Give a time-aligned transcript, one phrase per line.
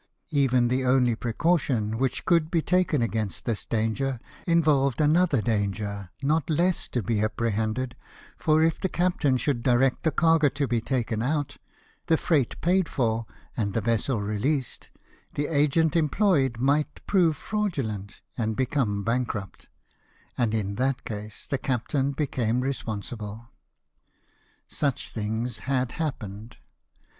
[0.31, 6.49] Even the only precaution which could be taken against this danger involved another danger not
[6.49, 7.95] less to be apprehended,
[8.35, 11.57] for if the captain should direct the cargo to be taken out,
[12.07, 14.89] the freight paid for, and the vessel released,
[15.35, 19.67] the agent employed might prove fraudulent and become bankrupt,
[20.35, 23.51] and in that case the captain became responsible.
[24.67, 26.57] Such things had happened.